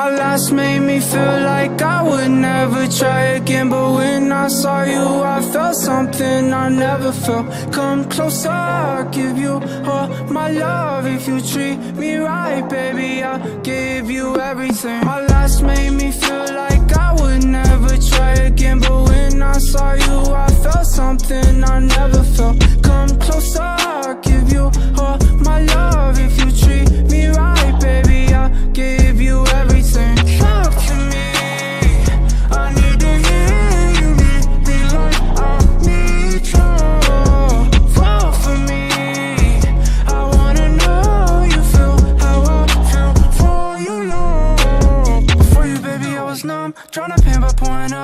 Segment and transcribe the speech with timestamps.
[0.00, 3.68] My last made me feel like I would never try again.
[3.68, 5.06] But when I saw you,
[5.36, 7.46] I felt something I never felt.
[7.70, 11.04] Come closer, I'll give you all my love.
[11.06, 15.04] If you treat me right, baby, I'll give you everything.
[15.04, 18.78] My last made me feel like I would never try again.
[18.80, 22.56] But when I saw you, I felt something I never felt.
[22.82, 23.76] Come closer,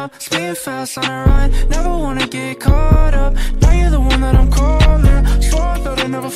[0.06, 0.23] up.
[0.23, 1.49] Speeding fast on a run.
[1.68, 3.32] Never wanna get caught up.
[3.60, 5.23] Now you're the one that I'm calling.
[5.46, 6.32] Swore I thought I'd never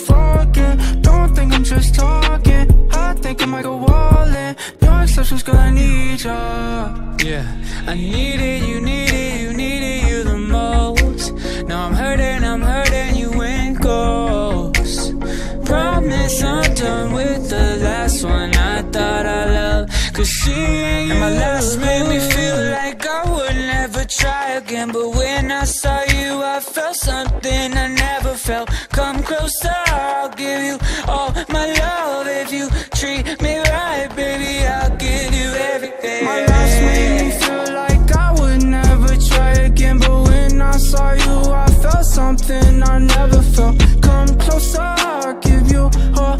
[0.46, 0.76] again.
[1.02, 2.66] Don't think I'm just talking.
[3.06, 4.52] I think I might go all in.
[4.82, 6.36] No exceptions, girl, I need ya.
[7.28, 7.46] Yeah,
[7.90, 11.26] I need it, you need it, you need it, you the most.
[11.68, 15.00] Now I'm hurting, I'm hurting, you ain't ghost.
[15.70, 19.88] Promise I'm done with the last one I thought I loved.
[20.14, 21.89] Cause she ain't my last made
[26.90, 28.68] felt something I never felt.
[28.90, 34.66] Come closer, I'll give you all my love if you treat me right, baby.
[34.66, 36.24] I'll give you everything.
[36.24, 41.12] My life's made me feel like I would never try again, but when I saw
[41.12, 43.78] you, I felt something I never felt.
[44.02, 46.39] Come closer, I'll give you all